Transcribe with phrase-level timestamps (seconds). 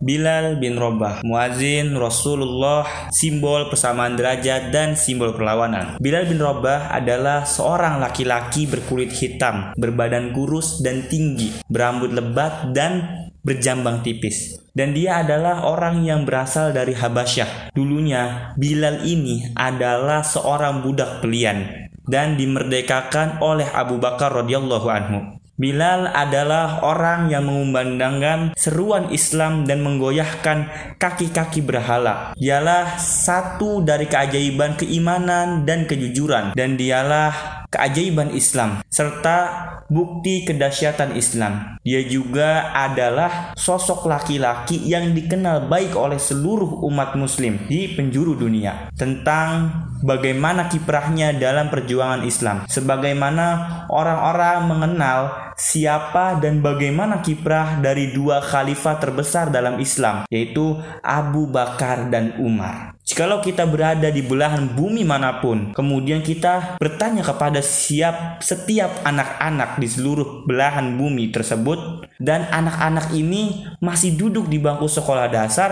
[0.00, 6.00] Bilal bin Robah, muazin Rasulullah, simbol persamaan derajat dan simbol perlawanan.
[6.00, 13.28] Bilal bin Robah adalah seorang laki-laki berkulit hitam, berbadan kurus dan tinggi, berambut lebat dan
[13.44, 14.56] berjambang tipis.
[14.72, 17.68] Dan dia adalah orang yang berasal dari Habasyah.
[17.76, 25.39] Dulunya, Bilal ini adalah seorang budak pelian dan dimerdekakan oleh Abu Bakar radhiyallahu anhu.
[25.60, 32.32] Bilal adalah orang yang mengumandangkan seruan Islam dan menggoyahkan kaki-kaki berhala.
[32.32, 41.78] Dialah satu dari keajaiban keimanan dan kejujuran dan dialah keajaiban Islam serta bukti kedahsyatan Islam.
[41.82, 48.90] Dia juga adalah sosok laki-laki yang dikenal baik oleh seluruh umat muslim di penjuru dunia
[48.94, 49.70] tentang
[50.06, 52.64] bagaimana kiprahnya dalam perjuangan Islam.
[52.70, 53.46] Sebagaimana
[53.90, 55.20] orang-orang mengenal
[55.58, 62.99] siapa dan bagaimana kiprah dari dua khalifah terbesar dalam Islam, yaitu Abu Bakar dan Umar.
[63.20, 69.76] Jikalau kita berada di belahan bumi mana pun, kemudian kita bertanya kepada siap setiap anak-anak
[69.76, 75.70] di seluruh belahan bumi tersebut, dan anak-anak ini masih duduk di bangku sekolah dasar,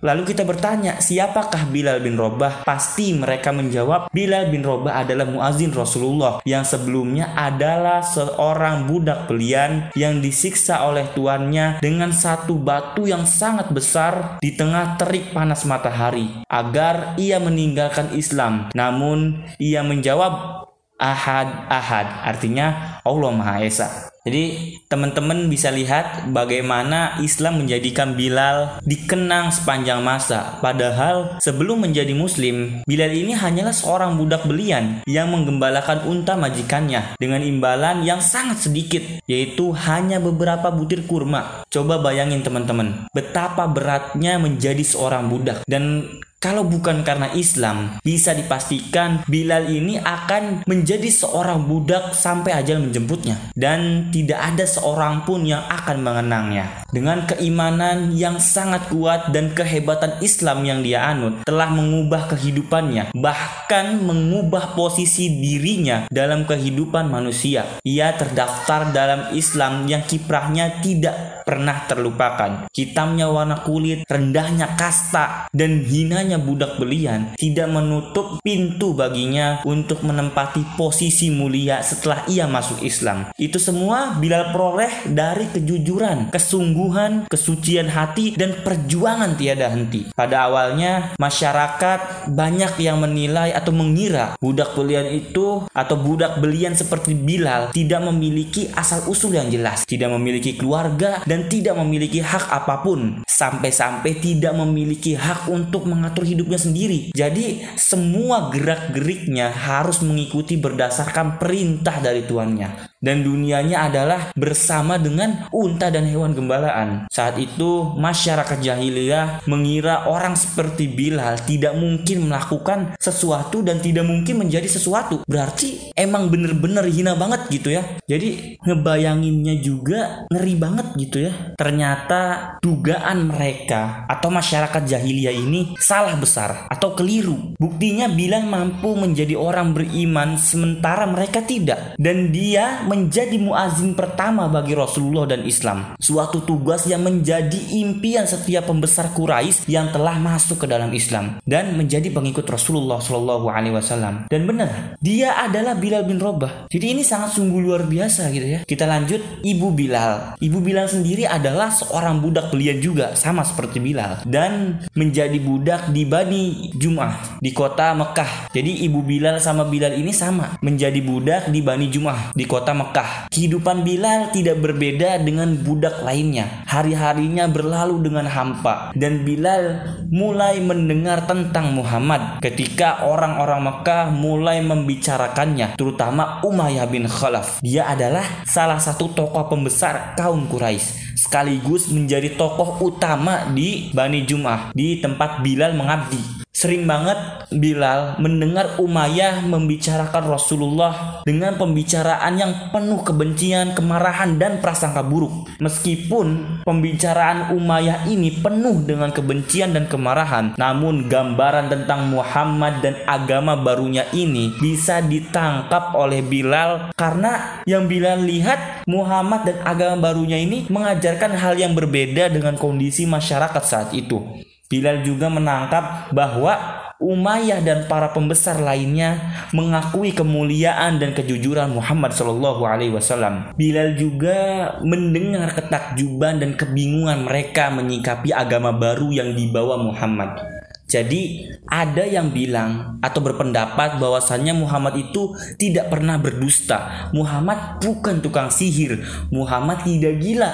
[0.00, 2.64] Lalu kita bertanya, siapakah Bilal bin Robah?
[2.64, 9.92] Pasti mereka menjawab, Bilal bin Robah adalah muazin Rasulullah yang sebelumnya adalah seorang budak pelian
[9.92, 16.48] yang disiksa oleh tuannya dengan satu batu yang sangat besar di tengah terik panas matahari
[16.48, 18.72] agar ia meninggalkan Islam.
[18.72, 20.64] Namun ia menjawab,
[21.00, 24.09] Ahad Ahad artinya Allah Maha Esa.
[24.20, 30.60] Jadi teman-teman bisa lihat bagaimana Islam menjadikan Bilal dikenang sepanjang masa.
[30.60, 37.40] Padahal sebelum menjadi muslim, Bilal ini hanyalah seorang budak belian yang menggembalakan unta majikannya dengan
[37.40, 41.64] imbalan yang sangat sedikit, yaitu hanya beberapa butir kurma.
[41.72, 46.04] Coba bayangin teman-teman, betapa beratnya menjadi seorang budak dan
[46.40, 53.52] kalau bukan karena Islam, bisa dipastikan Bilal ini akan menjadi seorang budak sampai ajal menjemputnya
[53.52, 56.88] dan tidak ada seorang pun yang akan mengenangnya.
[56.88, 64.00] Dengan keimanan yang sangat kuat dan kehebatan Islam yang dia anut telah mengubah kehidupannya, bahkan
[64.00, 67.68] mengubah posisi dirinya dalam kehidupan manusia.
[67.84, 72.70] Ia terdaftar dalam Islam yang kiprahnya tidak pernah terlupakan.
[72.70, 80.06] Hitamnya warna kulit, rendahnya kasta, dan hinanya hanya budak belian tidak menutup pintu baginya untuk
[80.06, 83.34] menempati posisi mulia setelah ia masuk Islam.
[83.34, 90.14] Itu semua Bilal peroleh dari kejujuran, kesungguhan, kesucian hati, dan perjuangan tiada henti.
[90.14, 97.18] Pada awalnya, masyarakat banyak yang menilai atau mengira budak belian itu atau budak belian seperti
[97.18, 103.26] Bilal tidak memiliki asal-usul yang jelas, tidak memiliki keluarga, dan tidak memiliki hak apa pun,
[103.26, 107.00] sampai-sampai tidak memiliki hak untuk mengatur mengatur hidupnya sendiri.
[107.16, 112.89] Jadi semua gerak-geriknya harus mengikuti berdasarkan perintah dari tuannya.
[113.00, 117.08] Dan dunianya adalah bersama dengan unta dan hewan gembalaan.
[117.08, 124.44] Saat itu masyarakat jahiliyah mengira orang seperti Bilal tidak mungkin melakukan sesuatu dan tidak mungkin
[124.44, 125.24] menjadi sesuatu.
[125.24, 127.88] Berarti emang bener-bener hina banget gitu ya.
[128.04, 131.56] Jadi ngebayanginnya juga ngeri banget gitu ya.
[131.56, 132.20] Ternyata
[132.60, 137.56] dugaan mereka atau masyarakat jahiliyah ini salah besar atau keliru.
[137.56, 141.96] Buktinya Bilal mampu menjadi orang beriman sementara mereka tidak.
[141.96, 145.94] Dan dia menjadi muazin pertama bagi Rasulullah dan Islam.
[146.02, 151.78] Suatu tugas yang menjadi impian setiap pembesar Quraisy yang telah masuk ke dalam Islam dan
[151.78, 154.26] menjadi pengikut Rasulullah Shallallahu Alaihi Wasallam.
[154.26, 156.66] Dan benar, dia adalah Bilal bin Robah.
[156.66, 158.60] Jadi ini sangat sungguh luar biasa gitu ya.
[158.66, 160.42] Kita lanjut, Ibu Bilal.
[160.42, 166.02] Ibu Bilal sendiri adalah seorang budak belian juga sama seperti Bilal dan menjadi budak di
[166.02, 168.50] Bani Jum'ah di kota Mekah.
[168.50, 172.79] Jadi ibu Bilal sama Bilal ini sama, menjadi budak di Bani Jum'ah di kota.
[173.28, 176.64] Kehidupan Bilal tidak berbeda dengan budak lainnya.
[176.64, 185.76] Hari-harinya berlalu dengan hampa dan Bilal mulai mendengar tentang Muhammad ketika orang-orang Mekah mulai membicarakannya,
[185.76, 187.60] terutama Umayyah bin Khalaf.
[187.60, 194.72] Dia adalah salah satu tokoh pembesar kaum Quraisy sekaligus menjadi tokoh utama di Bani Jum'ah
[194.72, 196.39] di tempat Bilal mengabdi.
[196.60, 197.16] Sering banget
[197.48, 205.48] Bilal mendengar Umayyah membicarakan Rasulullah dengan pembicaraan yang penuh kebencian, kemarahan dan prasangka buruk.
[205.56, 213.56] Meskipun pembicaraan Umayyah ini penuh dengan kebencian dan kemarahan, namun gambaran tentang Muhammad dan agama
[213.56, 220.68] barunya ini bisa ditangkap oleh Bilal karena yang Bilal lihat Muhammad dan agama barunya ini
[220.68, 224.49] mengajarkan hal yang berbeda dengan kondisi masyarakat saat itu.
[224.70, 226.54] Bilal juga menangkap bahwa
[227.02, 229.18] Umayyah dan para pembesar lainnya
[229.50, 233.50] mengakui kemuliaan dan kejujuran Muhammad Shallallahu Alaihi Wasallam.
[233.58, 240.38] Bilal juga mendengar ketakjuban dan kebingungan mereka menyikapi agama baru yang dibawa Muhammad.
[240.86, 247.10] Jadi ada yang bilang atau berpendapat bahwasannya Muhammad itu tidak pernah berdusta.
[247.10, 249.02] Muhammad bukan tukang sihir.
[249.34, 250.50] Muhammad tidak gila.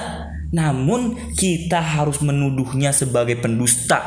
[0.54, 3.98] Namun kita harus menuduhnya sebagai pendusta,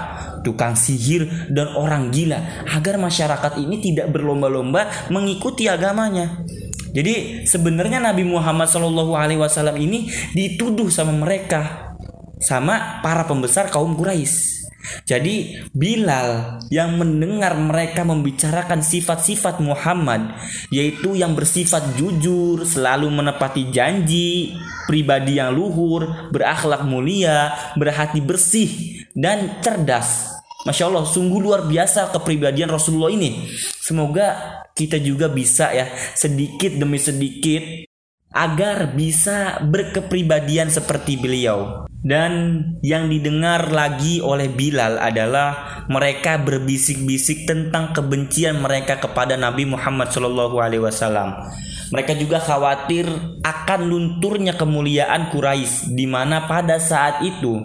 [0.42, 6.44] tukang sihir dan orang gila agar masyarakat ini tidak berlomba-lomba mengikuti agamanya.
[6.90, 11.94] Jadi sebenarnya Nabi Muhammad Wasallam ini dituduh sama mereka,
[12.42, 14.58] sama para pembesar kaum Quraisy.
[15.06, 20.34] Jadi Bilal yang mendengar mereka membicarakan sifat-sifat Muhammad
[20.74, 24.56] yaitu yang bersifat jujur, selalu menepati janji,
[24.90, 30.34] pribadi yang luhur, berakhlak mulia, berhati bersih dan cerdas.
[30.66, 33.46] Masya Allah, sungguh luar biasa kepribadian Rasulullah ini.
[33.86, 35.88] Semoga kita juga bisa ya
[36.18, 37.86] sedikit demi sedikit
[38.34, 41.86] agar bisa berkepribadian seperti beliau.
[42.00, 50.08] Dan yang didengar lagi oleh Bilal adalah mereka berbisik-bisik tentang kebencian mereka kepada Nabi Muhammad
[50.08, 51.52] SAW.
[51.90, 53.10] Mereka juga khawatir
[53.42, 57.58] akan lunturnya kemuliaan Quraisy di mana pada saat itu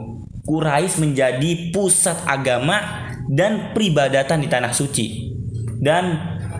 [0.45, 5.33] Quraisy menjadi pusat agama dan peribadatan di tanah suci.
[5.81, 6.17] Dan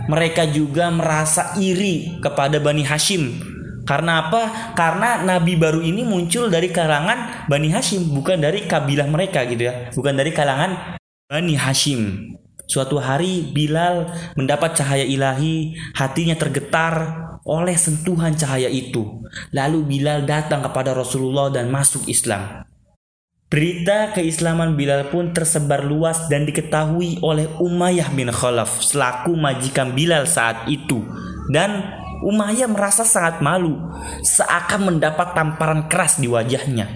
[0.09, 4.73] mereka juga merasa iri kepada Bani Hashim karena apa?
[4.73, 9.93] Karena nabi baru ini muncul dari kalangan Bani Hashim, bukan dari kabilah mereka gitu ya.
[9.93, 10.97] Bukan dari kalangan
[11.29, 12.33] Bani Hashim.
[12.65, 14.09] Suatu hari Bilal
[14.41, 19.23] mendapat cahaya ilahi, hatinya tergetar oleh sentuhan cahaya itu.
[19.53, 22.65] Lalu Bilal datang kepada Rasulullah dan masuk Islam.
[23.53, 30.27] Berita keislaman Bilal pun tersebar luas dan diketahui oleh Umayyah bin Khalaf selaku majikan Bilal
[30.27, 31.07] saat itu
[31.53, 33.77] dan Umayyah merasa sangat malu,
[34.25, 36.89] seakan mendapat tamparan keras di wajahnya.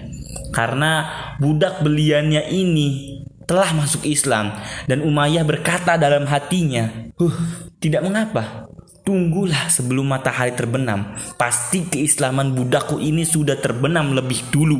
[0.49, 1.05] Karena
[1.37, 4.53] budak beliannya ini telah masuk Islam
[4.89, 7.35] dan Umayyah berkata dalam hatinya, "Huh,
[7.77, 8.68] tidak mengapa.
[9.09, 11.17] Tunggulah sebelum matahari terbenam.
[11.33, 14.77] Pasti keislaman budakku ini sudah terbenam lebih dulu."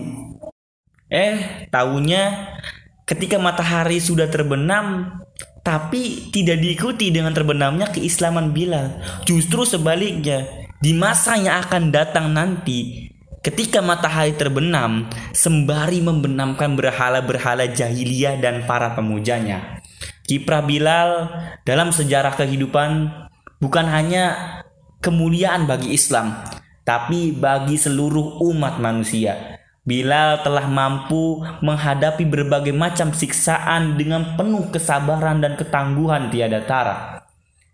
[1.10, 2.54] Eh, tahunya
[3.10, 5.18] ketika matahari sudah terbenam,
[5.66, 9.02] tapi tidak diikuti dengan terbenamnya keislaman Bilal.
[9.26, 10.46] Justru sebaliknya,
[10.78, 13.10] di masa yang akan datang nanti,
[13.42, 19.81] ketika matahari terbenam, sembari membenamkan berhala-berhala jahiliyah dan para pemujanya.
[20.30, 21.34] Kiprah Bilal
[21.66, 23.26] dalam sejarah kehidupan
[23.59, 24.25] bukan hanya
[25.03, 26.35] kemuliaan bagi Islam,
[26.88, 29.59] tapi bagi seluruh umat manusia.
[29.88, 37.19] Bilal telah mampu menghadapi berbagai macam siksaan dengan penuh kesabaran dan ketangguhan tiada tara.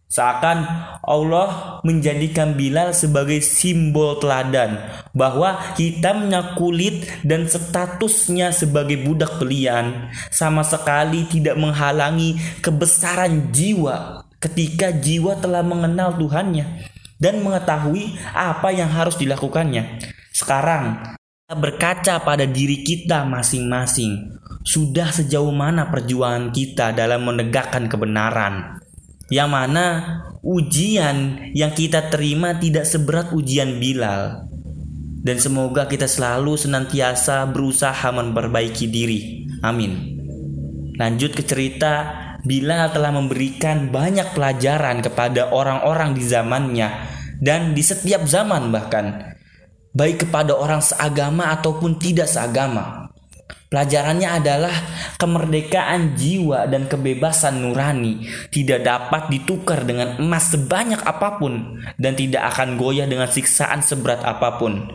[0.06, 0.64] Seakan
[1.02, 4.80] Allah menjadikan Bilal sebagai simbol teladan
[5.12, 14.94] bahwa hitamnya kulit dan statusnya sebagai budak belian sama sekali tidak menghalangi kebesaran jiwa ketika
[14.94, 16.86] jiwa telah mengenal Tuhannya
[17.18, 19.98] dan mengetahui apa yang harus dilakukannya.
[20.30, 21.16] Sekarang
[21.50, 24.38] berkaca pada diri kita masing-masing.
[24.66, 28.82] Sudah sejauh mana perjuangan kita dalam menegakkan kebenaran?
[29.30, 29.86] Yang mana
[30.46, 34.46] ujian yang kita terima tidak seberat ujian Bilal.
[35.26, 39.50] Dan semoga kita selalu senantiasa berusaha memperbaiki diri.
[39.66, 40.14] Amin.
[41.02, 46.94] Lanjut ke cerita, Bilal telah memberikan banyak pelajaran kepada orang-orang di zamannya
[47.42, 49.36] dan di setiap zaman bahkan
[49.96, 53.10] baik kepada orang seagama ataupun tidak seagama.
[53.66, 54.76] Pelajarannya adalah
[55.18, 62.46] kemerdekaan jiwa dan kebebasan nurani tidak dapat ditukar dengan emas sebanyak apa pun dan tidak
[62.54, 64.86] akan goyah dengan siksaan seberat apa pun.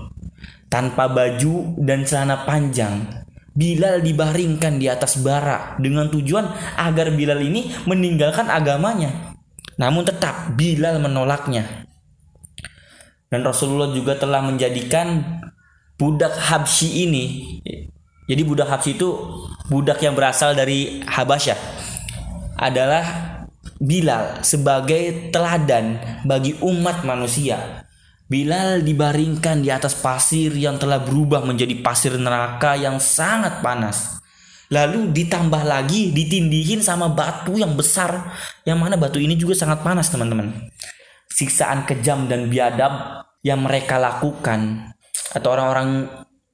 [0.70, 3.19] Tanpa baju dan celana panjang,
[3.50, 6.46] Bilal dibaringkan di atas bara dengan tujuan
[6.78, 9.34] agar Bilal ini meninggalkan agamanya.
[9.76, 11.88] Namun tetap Bilal menolaknya
[13.30, 15.22] dan Rasulullah juga telah menjadikan
[15.94, 17.24] budak Habsyi ini
[18.26, 19.08] jadi budak Habsyi itu
[19.70, 21.58] budak yang berasal dari Habasyah
[22.58, 23.06] adalah
[23.80, 25.96] Bilal sebagai teladan
[26.28, 27.88] bagi umat manusia.
[28.30, 34.22] Bilal dibaringkan di atas pasir yang telah berubah menjadi pasir neraka yang sangat panas.
[34.70, 38.30] Lalu ditambah lagi ditindihin sama batu yang besar.
[38.62, 40.70] Yang mana batu ini juga sangat panas teman-teman.
[41.26, 44.94] Siksaan kejam dan biadab yang mereka lakukan
[45.34, 46.06] atau orang-orang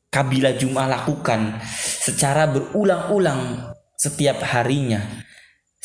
[0.08, 1.60] kabilah Jum'ah lakukan
[2.00, 3.68] secara berulang-ulang
[4.00, 5.26] setiap harinya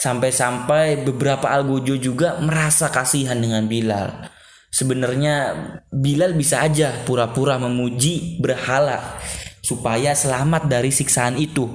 [0.01, 4.33] Sampai-sampai beberapa algojo juga merasa kasihan dengan Bilal.
[4.71, 5.35] Sebenarnya
[5.91, 9.19] Bilal bisa aja pura-pura memuji berhala
[9.59, 11.67] supaya selamat dari siksaan itu.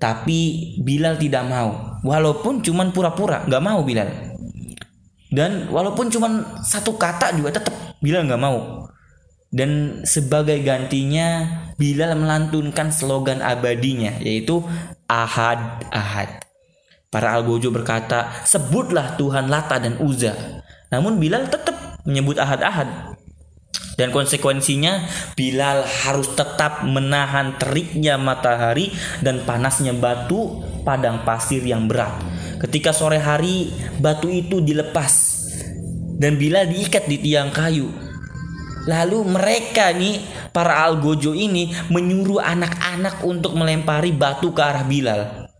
[0.00, 2.00] Tapi Bilal tidak mau.
[2.00, 4.08] Walaupun cuman pura-pura, nggak mau Bilal.
[5.28, 8.88] Dan walaupun cuman satu kata juga tetap Bilal nggak mau.
[9.52, 11.44] Dan sebagai gantinya
[11.76, 14.64] Bilal melantunkan slogan abadinya yaitu
[15.04, 16.44] Ahad Ahad.
[17.08, 20.36] Para algojo berkata, sebutlah Tuhan Lata dan Uza.
[20.92, 21.77] Namun Bilal tetap
[22.08, 23.20] menyebut ahad-ahad.
[23.98, 32.14] Dan konsekuensinya Bilal harus tetap menahan teriknya matahari dan panasnya batu padang pasir yang berat.
[32.62, 35.12] Ketika sore hari batu itu dilepas
[36.18, 37.90] dan Bilal diikat di tiang kayu.
[38.88, 40.22] Lalu mereka nih
[40.54, 45.50] para algojo ini menyuruh anak-anak untuk melempari batu ke arah Bilal.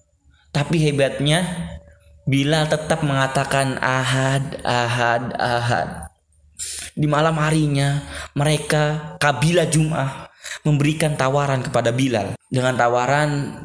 [0.54, 1.44] Tapi hebatnya
[2.24, 6.07] Bilal tetap mengatakan ahad, ahad, ahad.
[6.98, 8.02] Di malam harinya
[8.34, 10.34] mereka kabilah Jum'ah
[10.66, 13.62] memberikan tawaran kepada Bilal dengan tawaran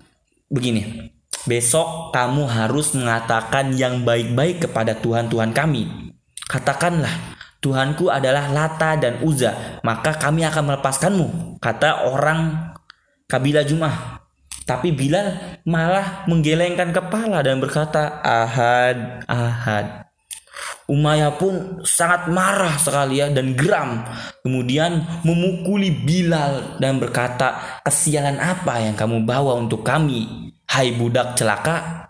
[0.54, 1.10] begini.
[1.50, 6.13] Besok kamu harus mengatakan yang baik-baik kepada Tuhan-Tuhan kami.
[6.46, 12.72] Katakanlah, Tuhanku adalah Lata dan Uza, maka kami akan melepaskanmu, kata orang
[13.25, 14.22] kabilah Jum'ah.
[14.63, 20.12] Tapi Bilal malah menggelengkan kepala dan berkata, Ahad, Ahad.
[20.93, 24.05] Umayyah pun sangat marah sekali ya dan geram.
[24.45, 30.53] Kemudian memukuli Bilal dan berkata, kesialan apa yang kamu bawa untuk kami?
[30.69, 32.03] Hai budak celaka,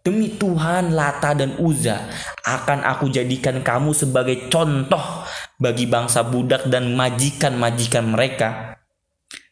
[0.00, 2.08] Demi Tuhan Lata dan Uza
[2.40, 5.28] akan aku jadikan kamu sebagai contoh
[5.60, 8.80] bagi bangsa budak dan majikan-majikan mereka.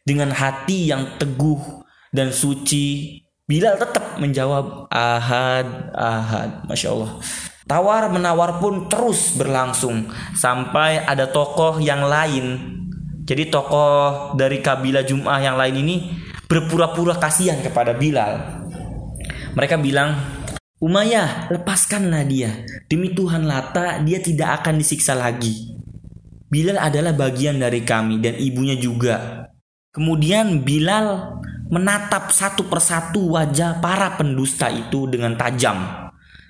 [0.01, 3.21] Dengan hati yang teguh dan suci.
[3.45, 6.65] Bilal tetap menjawab ahad, ahad.
[6.65, 7.11] Masya Allah.
[7.69, 12.65] Tawar menawar pun terus berlangsung sampai ada tokoh yang lain.
[13.29, 15.95] Jadi tokoh dari kabilah Jum'ah yang lain ini
[16.49, 18.65] berpura-pura kasihan kepada Bilal.
[19.53, 20.17] Mereka bilang,
[20.81, 22.65] Umayyah, lepaskanlah dia.
[22.89, 25.77] Demi Tuhan Lata, dia tidak akan disiksa lagi.
[26.49, 29.45] Bilal adalah bagian dari kami dan ibunya juga.
[29.93, 31.37] Kemudian Bilal
[31.69, 36.08] menatap satu persatu wajah para pendusta itu dengan tajam.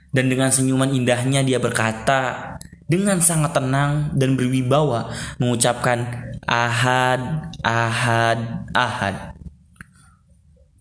[0.09, 2.55] Dan dengan senyuman indahnya dia berkata
[2.89, 9.37] dengan sangat tenang dan berwibawa mengucapkan ahad, ahad, ahad.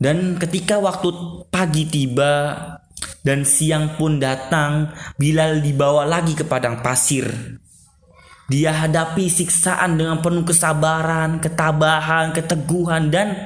[0.01, 1.13] Dan ketika waktu
[1.53, 2.57] pagi tiba
[3.21, 7.29] dan siang pun datang, Bilal dibawa lagi ke padang pasir.
[8.49, 13.37] Dia hadapi siksaan dengan penuh kesabaran, ketabahan, keteguhan, dan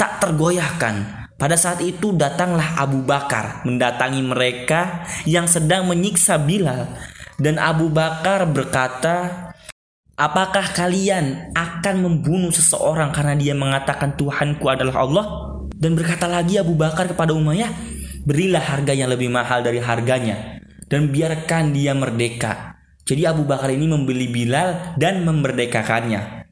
[0.00, 1.23] tak tergoyahkan.
[1.44, 6.88] Pada saat itu datanglah Abu Bakar mendatangi mereka yang sedang menyiksa Bilal
[7.36, 9.52] dan Abu Bakar berkata,
[10.16, 15.26] "Apakah kalian akan membunuh seseorang karena dia mengatakan Tuhanku adalah Allah?"
[15.68, 17.68] Dan berkata lagi Abu Bakar kepada Umayyah,
[18.24, 23.84] "Berilah harga yang lebih mahal dari harganya dan biarkan dia merdeka." Jadi Abu Bakar ini
[23.84, 26.43] membeli Bilal dan memerdekakannya.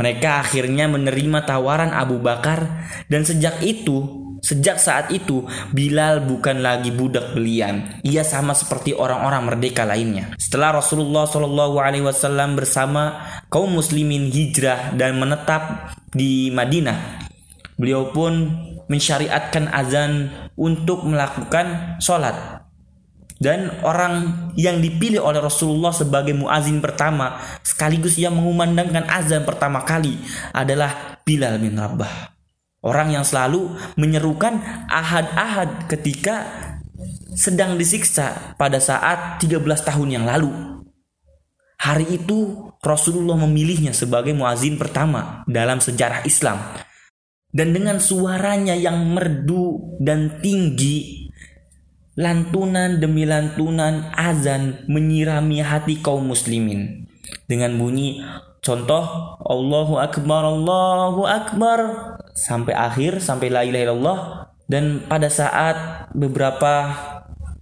[0.00, 4.00] Mereka akhirnya menerima tawaran Abu Bakar dan sejak itu,
[4.40, 5.44] sejak saat itu
[5.76, 8.00] Bilal bukan lagi budak belian.
[8.00, 10.32] Ia sama seperti orang-orang merdeka lainnya.
[10.40, 17.28] Setelah Rasulullah Shallallahu alaihi wasallam bersama kaum muslimin hijrah dan menetap di Madinah,
[17.76, 18.48] beliau pun
[18.88, 22.59] mensyariatkan azan untuk melakukan sholat
[23.40, 30.20] dan orang yang dipilih oleh Rasulullah sebagai muazin pertama sekaligus yang mengumandangkan azan pertama kali
[30.52, 32.36] adalah Bilal bin Rabah.
[32.84, 34.60] Orang yang selalu menyerukan
[34.92, 36.44] ahad-ahad ketika
[37.32, 39.56] sedang disiksa pada saat 13
[39.88, 40.52] tahun yang lalu.
[41.80, 46.60] Hari itu Rasulullah memilihnya sebagai muazin pertama dalam sejarah Islam.
[47.48, 51.29] Dan dengan suaranya yang merdu dan tinggi
[52.18, 57.06] lantunan demi lantunan azan menyirami hati kaum muslimin.
[57.46, 58.22] Dengan bunyi
[58.62, 61.78] contoh Allahu akbar Allahu akbar.
[62.34, 64.18] Sampai akhir sampai la ilaha illallah.
[64.70, 66.94] Dan pada saat beberapa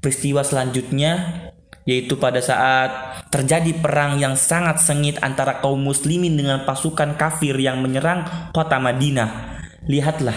[0.04, 1.44] peristiwa selanjutnya
[1.88, 7.80] yaitu pada saat terjadi perang yang sangat sengit antara kaum muslimin dengan pasukan kafir yang
[7.80, 9.56] menyerang kota Madinah.
[9.88, 10.36] Lihatlah,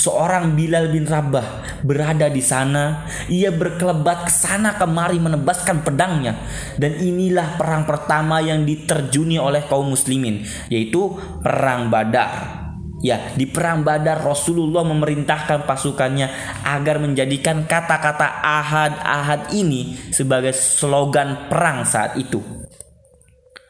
[0.00, 3.06] seorang Bilal bin Rabah berada di sana.
[3.30, 6.38] Ia berkelebat ke sana kemari menebaskan pedangnya.
[6.78, 12.64] Dan inilah perang pertama yang diterjuni oleh kaum muslimin, yaitu perang Badar.
[12.98, 16.26] Ya, di perang Badar Rasulullah memerintahkan pasukannya
[16.66, 22.42] agar menjadikan kata-kata ahad-ahad ini sebagai slogan perang saat itu.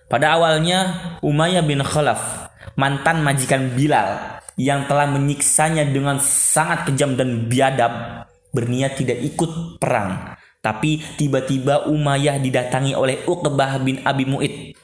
[0.09, 2.49] Pada awalnya Umayyah bin Khalaf,
[2.81, 10.35] mantan majikan Bilal yang telah menyiksanya dengan sangat kejam dan biadab, berniat tidak ikut perang.
[10.59, 14.75] Tapi tiba-tiba Umayyah didatangi oleh Uqbah bin Abi Mu'id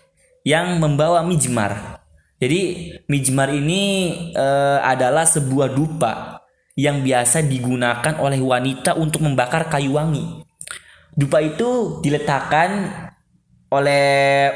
[0.46, 2.04] yang membawa mijmar
[2.44, 9.94] jadi mijmar ini uh, adalah sebuah dupa yang biasa digunakan oleh wanita untuk membakar kayu
[9.94, 10.42] wangi.
[11.14, 12.90] Dupa itu diletakkan
[13.74, 14.06] oleh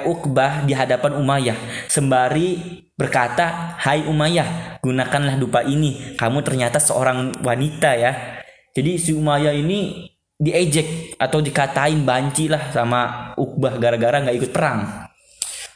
[0.07, 1.59] Uqbah di hadapan Umayyah
[1.91, 6.15] sembari berkata, "Hai Umayyah, gunakanlah dupa ini.
[6.15, 8.43] Kamu ternyata seorang wanita ya."
[8.79, 10.07] Jadi si Umayyah ini
[10.39, 15.11] diejek atau dikatain banci lah sama Uqbah gara-gara nggak ikut perang.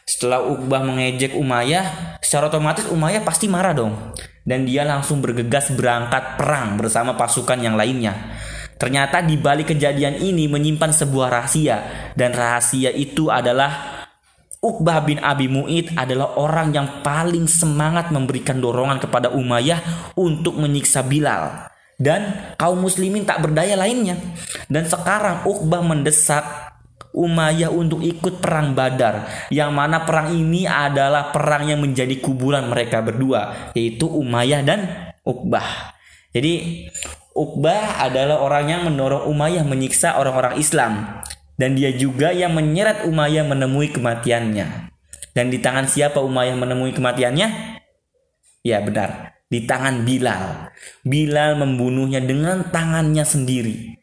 [0.06, 4.14] Setelah Uqbah mengejek Umayyah, secara otomatis Umayyah pasti marah dong.
[4.42, 8.34] Dan dia langsung bergegas berangkat perang bersama pasukan yang lainnya.
[8.82, 14.02] Ternyata di balik kejadian ini menyimpan sebuah rahasia dan rahasia itu adalah
[14.58, 21.06] Uqbah bin Abi Mu'id adalah orang yang paling semangat memberikan dorongan kepada Umayyah untuk menyiksa
[21.06, 24.18] Bilal dan kaum muslimin tak berdaya lainnya.
[24.66, 26.42] Dan sekarang Uqbah mendesak
[27.14, 32.98] Umayyah untuk ikut perang Badar yang mana perang ini adalah perang yang menjadi kuburan mereka
[32.98, 34.80] berdua yaitu Umayyah dan
[35.22, 35.94] Uqbah.
[36.34, 36.86] Jadi
[37.32, 41.24] Uqbah adalah orang yang mendorong Umayyah menyiksa orang-orang Islam
[41.56, 44.92] dan dia juga yang menyeret Umayyah menemui kematiannya.
[45.32, 47.48] Dan di tangan siapa Umayyah menemui kematiannya?
[48.60, 50.68] Ya benar, di tangan Bilal.
[51.06, 53.96] Bilal membunuhnya dengan tangannya sendiri.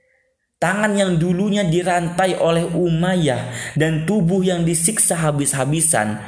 [0.59, 6.19] Tangan yang dulunya dirantai oleh Umayyah dan tubuh yang disiksa habis-habisan.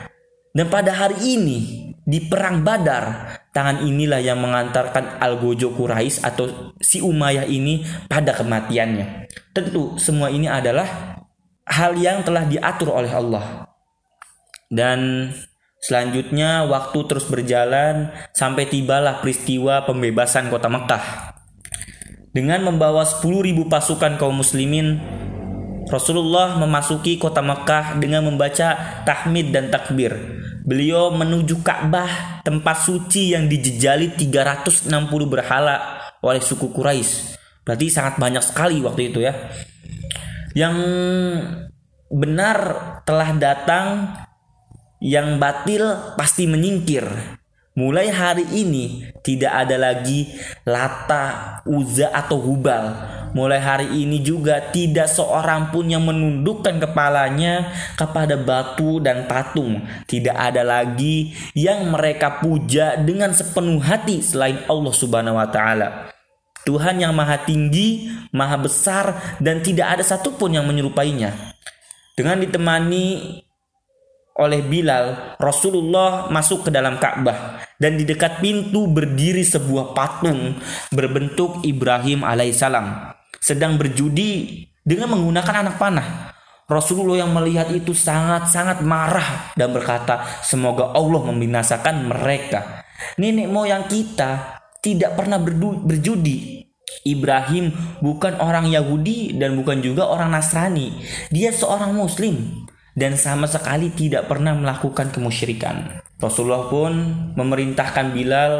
[0.52, 5.76] Dan pada hari ini di perang Badar, tangan inilah yang mengantarkan Al-Gojo
[6.24, 9.28] atau si Umayyah ini pada kematiannya.
[9.52, 11.20] Tentu semua ini adalah
[11.68, 13.68] hal yang telah diatur oleh Allah.
[14.72, 15.32] Dan
[15.84, 21.36] selanjutnya waktu terus berjalan sampai tibalah peristiwa pembebasan kota Mekah.
[22.32, 25.04] Dengan membawa 10.000 pasukan kaum muslimin,
[25.92, 30.16] Rasulullah memasuki kota Mekah dengan membaca tahmid dan takbir.
[30.72, 34.88] Beliau menuju Ka'bah, tempat suci yang dijejali 360
[35.28, 37.36] berhala oleh suku Quraisy.
[37.68, 39.36] Berarti sangat banyak sekali waktu itu ya.
[40.56, 40.76] Yang
[42.08, 42.58] benar
[43.04, 44.16] telah datang,
[45.04, 47.04] yang batil pasti menyingkir.
[47.72, 50.28] Mulai hari ini tidak ada lagi
[50.68, 52.92] Lata, Uza atau Hubal.
[53.32, 59.88] Mulai hari ini juga tidak seorang pun yang menundukkan kepalanya kepada batu dan patung.
[60.04, 66.12] Tidak ada lagi yang mereka puja dengan sepenuh hati selain Allah Subhanahu wa taala.
[66.68, 71.56] Tuhan yang maha tinggi, maha besar dan tidak ada satupun yang menyerupainya.
[72.20, 73.40] Dengan ditemani
[74.40, 80.56] oleh Bilal, Rasulullah masuk ke dalam Ka'bah dan di dekat pintu berdiri sebuah patung
[80.94, 86.10] berbentuk Ibrahim alaihissalam sedang berjudi dengan menggunakan anak panah.
[86.72, 92.88] Rasulullah yang melihat itu sangat-sangat marah dan berkata, "Semoga Allah membinasakan mereka."
[93.20, 95.36] Nenek moyang kita tidak pernah
[95.84, 96.64] berjudi.
[97.02, 101.02] Ibrahim bukan orang Yahudi dan bukan juga orang Nasrani.
[101.34, 102.61] Dia seorang Muslim
[102.98, 106.04] dan sama sekali tidak pernah melakukan kemusyrikan.
[106.20, 106.92] Rasulullah pun
[107.34, 108.54] memerintahkan Bilal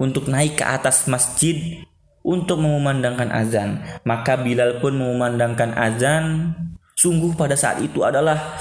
[0.00, 1.84] untuk naik ke atas masjid
[2.24, 3.84] untuk mengumandangkan azan.
[4.08, 6.56] Maka Bilal pun mengumandangkan azan.
[6.94, 8.56] Sungguh pada saat itu adalah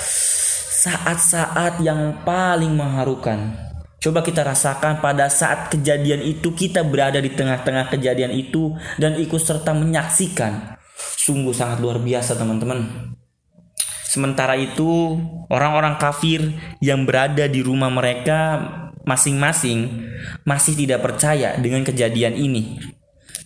[0.83, 3.55] saat-saat yang paling mengharukan.
[4.03, 9.39] Coba kita rasakan pada saat kejadian itu kita berada di tengah-tengah kejadian itu dan ikut
[9.39, 10.75] serta menyaksikan.
[10.99, 13.15] Sungguh sangat luar biasa teman-teman.
[14.13, 15.17] Sementara itu,
[15.49, 18.61] orang-orang kafir yang berada di rumah mereka
[19.09, 20.05] masing-masing
[20.45, 22.77] masih tidak percaya dengan kejadian ini.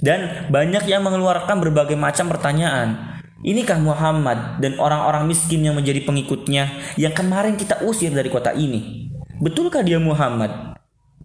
[0.04, 3.16] Dan banyak yang mengeluarkan berbagai macam pertanyaan.
[3.48, 6.68] Inikah Muhammad dan orang-orang miskin yang menjadi pengikutnya
[7.00, 9.08] yang kemarin kita usir dari kota ini?
[9.40, 10.76] Betulkah dia Muhammad?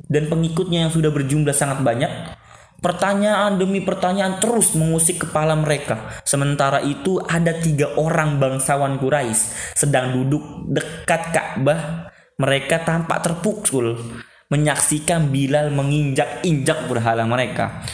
[0.07, 2.39] Dan pengikutnya yang sudah berjumlah sangat banyak?
[2.83, 6.19] Pertanyaan demi pertanyaan terus mengusik kepala mereka.
[6.27, 12.11] Sementara itu ada tiga orang bangsawan Quraisy sedang duduk dekat Ka'bah.
[12.43, 14.03] Mereka tampak terpukul
[14.51, 17.87] menyaksikan Bilal menginjak-injak berhala mereka.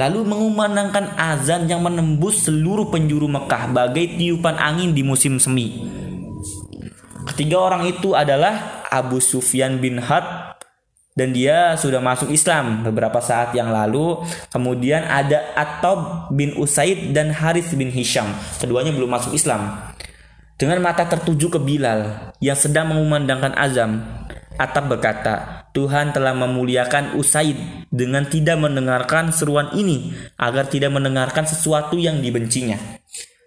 [0.00, 5.76] Lalu mengumandangkan azan yang menembus seluruh penjuru Mekah bagai tiupan angin di musim semi.
[7.28, 10.49] Ketiga orang itu adalah Abu Sufyan bin Had
[11.20, 14.24] dan dia sudah masuk Islam beberapa saat yang lalu.
[14.48, 18.32] Kemudian ada Atob bin Usaid dan Harith bin Hisham.
[18.56, 19.92] Keduanya belum masuk Islam.
[20.56, 24.00] Dengan mata tertuju ke Bilal yang sedang mengumandangkan azam,
[24.56, 27.56] Atab berkata, Tuhan telah memuliakan Usaid
[27.92, 32.80] dengan tidak mendengarkan seruan ini agar tidak mendengarkan sesuatu yang dibencinya.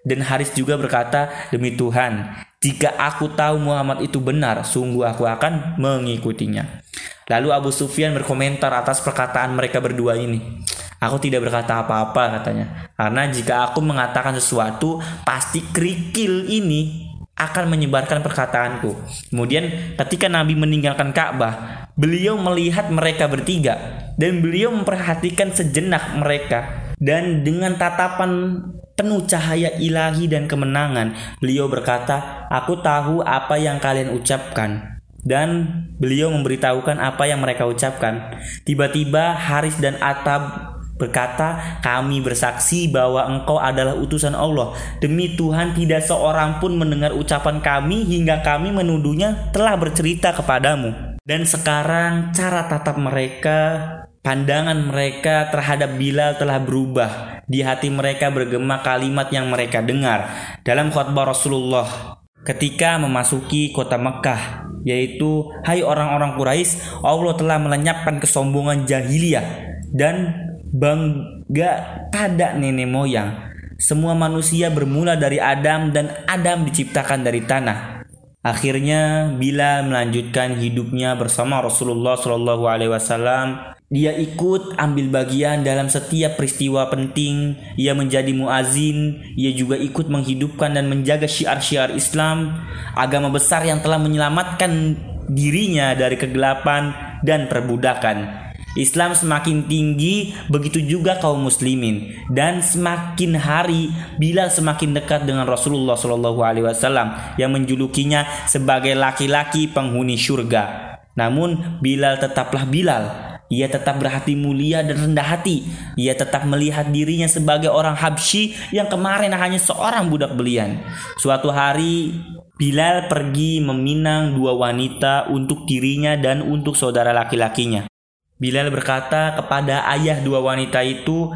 [0.05, 5.77] Dan Haris juga berkata, Demi Tuhan, jika aku tahu Muhammad itu benar, sungguh aku akan
[5.81, 6.85] mengikutinya.
[7.31, 10.63] Lalu Abu Sufyan berkomentar atas perkataan mereka berdua ini.
[11.03, 12.87] Aku tidak berkata apa-apa katanya.
[12.95, 18.95] Karena jika aku mengatakan sesuatu, pasti kerikil ini akan menyebarkan perkataanku.
[19.33, 23.75] Kemudian ketika Nabi meninggalkan Ka'bah, beliau melihat mereka bertiga
[24.15, 32.47] dan beliau memperhatikan sejenak mereka dan dengan tatapan penuh cahaya ilahi dan kemenangan, beliau berkata,
[32.47, 38.35] "Aku tahu apa yang kalian ucapkan." Dan beliau memberitahukan apa yang mereka ucapkan.
[38.67, 44.75] Tiba-tiba Haris dan Atab berkata, "Kami bersaksi bahwa engkau adalah utusan Allah.
[45.01, 51.47] Demi Tuhan, tidak seorang pun mendengar ucapan kami hingga kami menuduhnya telah bercerita kepadamu." Dan
[51.47, 53.79] sekarang cara tatap mereka,
[54.23, 57.41] pandangan mereka terhadap Bilal telah berubah.
[57.47, 60.31] Di hati mereka bergema kalimat yang mereka dengar
[60.63, 68.83] dalam khutbah Rasulullah ketika memasuki kota Mekah yaitu hai orang-orang Quraisy Allah telah melenyapkan kesombongan
[68.83, 69.45] jahiliyah
[69.91, 70.35] dan
[70.73, 73.51] bangga pada nenek moyang.
[73.79, 78.05] Semua manusia bermula dari Adam dan Adam diciptakan dari tanah.
[78.43, 86.33] Akhirnya bila melanjutkan hidupnya bersama Rasulullah Shallallahu alaihi wasallam dia ikut ambil bagian dalam setiap
[86.41, 87.53] peristiwa penting.
[87.77, 89.21] Ia menjadi muazin.
[89.37, 92.57] Ia juga ikut menghidupkan dan menjaga syiar-syiar Islam,
[92.97, 94.97] agama besar yang telah menyelamatkan
[95.29, 96.89] dirinya dari kegelapan
[97.21, 98.41] dan perbudakan.
[98.73, 105.93] Islam semakin tinggi, begitu juga kaum muslimin dan semakin hari Bilal semakin dekat dengan Rasulullah
[105.93, 110.97] Shallallahu Alaihi Wasallam yang menjulukinya sebagai laki-laki penghuni surga.
[111.13, 115.61] Namun Bilal tetaplah Bilal ia tetap berhati mulia dan rendah hati.
[115.93, 120.81] Ia tetap melihat dirinya sebagai orang Habsyi yang kemarin hanya seorang budak belian.
[121.21, 122.17] Suatu hari
[122.53, 127.89] Bilal pergi meminang dua wanita untuk dirinya dan untuk saudara laki-lakinya.
[128.37, 131.33] Bilal berkata kepada ayah dua wanita itu,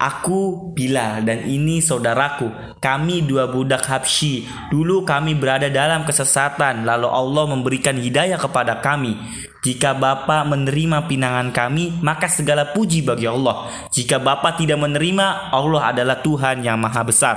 [0.00, 2.48] Aku Bilal dan ini saudaraku.
[2.80, 4.48] Kami dua budak Habsyi.
[4.72, 9.12] Dulu kami berada dalam kesesatan, lalu Allah memberikan hidayah kepada kami.
[9.60, 13.68] Jika Bapa menerima pinangan kami, maka segala puji bagi Allah.
[13.92, 17.36] Jika Bapa tidak menerima, Allah adalah Tuhan yang maha besar.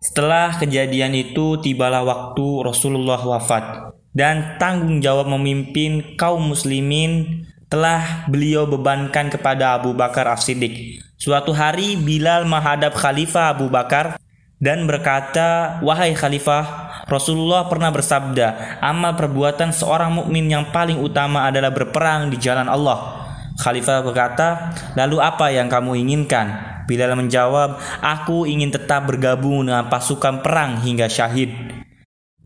[0.00, 3.92] Setelah kejadian itu, tibalah waktu Rasulullah wafat.
[4.16, 11.04] Dan tanggung jawab memimpin kaum muslimin telah beliau bebankan kepada Abu Bakar As-Siddiq.
[11.18, 14.22] Suatu hari Bilal menghadap Khalifah Abu Bakar
[14.62, 21.74] dan berkata, "Wahai Khalifah, Rasulullah pernah bersabda, amal perbuatan seorang mukmin yang paling utama adalah
[21.74, 23.26] berperang di jalan Allah."
[23.58, 26.54] Khalifah berkata, "Lalu apa yang kamu inginkan?"
[26.86, 31.50] Bilal menjawab, "Aku ingin tetap bergabung dengan pasukan perang hingga syahid."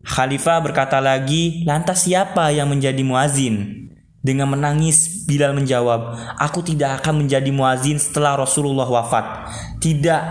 [0.01, 3.92] Khalifah berkata lagi, "Lantas siapa yang menjadi muazin?"
[4.23, 9.51] Dengan menangis, Bilal menjawab, "Aku tidak akan menjadi muazin setelah Rasulullah wafat."
[9.83, 10.23] "Tidak,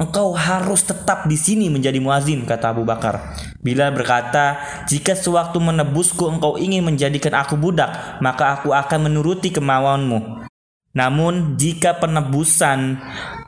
[0.00, 3.36] engkau harus tetap di sini menjadi muazin," kata Abu Bakar.
[3.60, 4.56] Bilal berkata,
[4.88, 10.48] "Jika sewaktu menebusku engkau ingin menjadikan aku budak, maka aku akan menuruti kemauanmu."
[10.96, 12.96] Namun, jika penebusan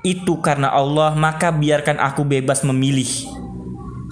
[0.05, 3.09] itu karena Allah, maka biarkan aku bebas memilih.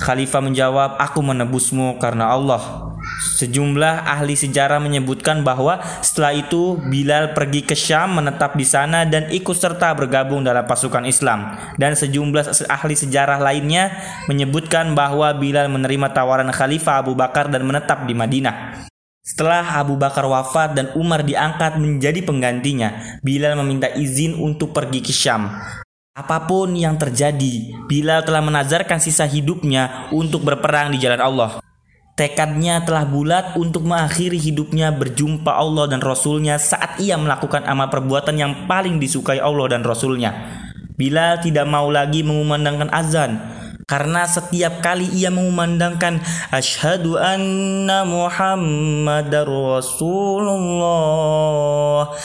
[0.00, 7.64] Khalifah menjawab, "Aku menebusmu karena Allah." Sejumlah ahli sejarah menyebutkan bahwa setelah itu Bilal pergi
[7.64, 11.56] ke Syam menetap di sana dan ikut serta bergabung dalam pasukan Islam.
[11.80, 13.96] Dan sejumlah ahli sejarah lainnya
[14.28, 18.84] menyebutkan bahwa Bilal menerima tawaran Khalifah Abu Bakar dan menetap di Madinah.
[19.24, 25.10] Setelah Abu Bakar wafat dan Umar diangkat menjadi penggantinya, Bilal meminta izin untuk pergi ke
[25.10, 25.50] Syam.
[26.16, 31.50] Apa pun yang terjadi, Bilal telah menazarkan sisa hidupnya untuk berperang di jalan Allah.
[32.16, 38.40] Tekadnya telah bulat untuk mengakhiri hidupnya berjumpa Allah dan Rasulnya saat ia melakukan amal perbuatan
[38.40, 40.32] yang paling disukai Allah dan Rasulnya.
[40.96, 43.36] Bilal tidak mau lagi mengumandangkan azan
[43.84, 46.24] karena setiap kali ia mengumandangkan
[46.56, 50.56] asyhadu anna muhammadar rasulullah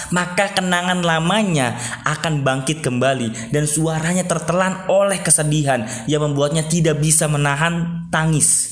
[0.09, 1.75] maka kenangan lamanya
[2.07, 8.70] akan bangkit kembali dan suaranya tertelan oleh kesedihan yang membuatnya tidak bisa menahan tangis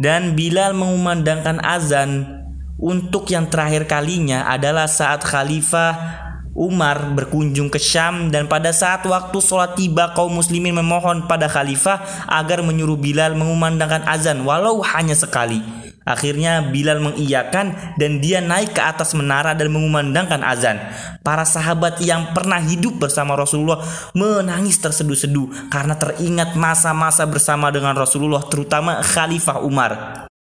[0.00, 2.40] dan Bilal mengumandangkan azan
[2.80, 9.38] untuk yang terakhir kalinya adalah saat Khalifah Umar berkunjung ke Syam dan pada saat waktu
[9.40, 15.64] sholat tiba kaum muslimin memohon pada khalifah agar menyuruh Bilal mengumandangkan azan walau hanya sekali.
[16.02, 20.78] Akhirnya Bilal mengiyakan dan dia naik ke atas menara dan mengumandangkan azan.
[21.22, 23.82] Para sahabat yang pernah hidup bersama Rasulullah
[24.14, 29.92] menangis terseduh-seduh karena teringat masa-masa bersama dengan Rasulullah terutama Khalifah Umar.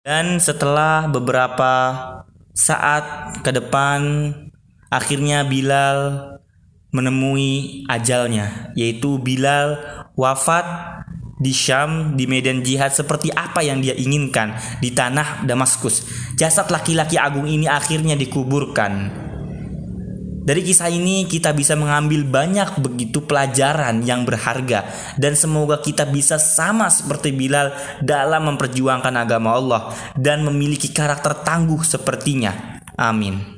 [0.04, 1.72] Dan setelah beberapa
[2.56, 4.32] saat ke depan
[4.90, 6.32] akhirnya Bilal
[6.96, 9.78] menemui ajalnya yaitu Bilal
[10.18, 10.97] wafat
[11.38, 16.04] di Syam, di medan jihad seperti apa yang dia inginkan di tanah Damaskus.
[16.34, 19.26] Jasad laki-laki agung ini akhirnya dikuburkan.
[20.48, 24.88] Dari kisah ini kita bisa mengambil banyak begitu pelajaran yang berharga
[25.20, 31.84] dan semoga kita bisa sama seperti Bilal dalam memperjuangkan agama Allah dan memiliki karakter tangguh
[31.84, 32.80] sepertinya.
[32.96, 33.57] Amin.